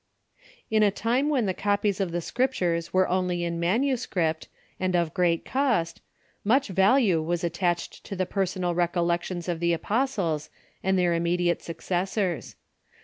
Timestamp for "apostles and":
9.73-10.97